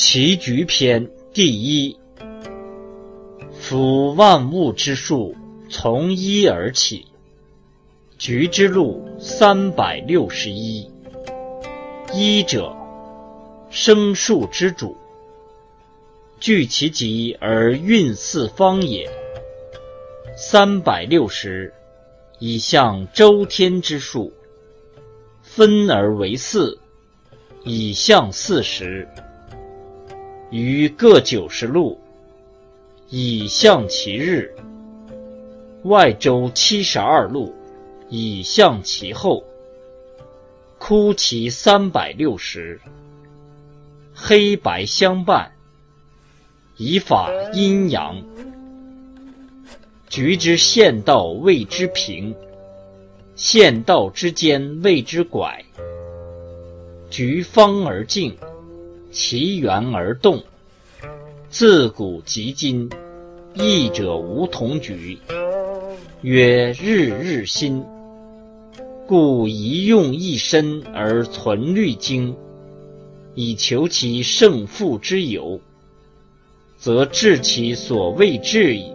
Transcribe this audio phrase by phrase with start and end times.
[0.00, 1.98] 棋局篇第一。
[3.52, 5.34] 夫万物之数，
[5.68, 7.04] 从一而起。
[8.16, 10.88] 局之路三百六十一。
[12.14, 12.72] 一者，
[13.70, 14.96] 生数之主。
[16.38, 19.04] 聚其极而运四方也。
[20.36, 21.74] 三百六十，
[22.38, 24.32] 以象周天之数。
[25.42, 26.78] 分而为四，
[27.64, 29.06] 以象四时。
[30.50, 32.00] 于各九十路，
[33.10, 34.48] 以象其日；
[35.82, 37.54] 外周七十二路，
[38.08, 39.44] 以象其后。
[40.78, 42.80] 枯其三百六十，
[44.14, 45.52] 黑白相伴，
[46.76, 48.16] 以法阴阳。
[50.08, 52.34] 局之县道谓之平，
[53.34, 55.62] 县道之间谓之拐。
[57.10, 58.34] 局方而静。
[59.10, 60.42] 其源而动，
[61.48, 62.90] 自古及今，
[63.54, 65.18] 义者无同举，
[66.22, 67.82] 曰日日新。
[69.06, 72.36] 故一用一身而存虑精，
[73.34, 75.58] 以求其胜负之由，
[76.76, 78.92] 则治其所谓治矣。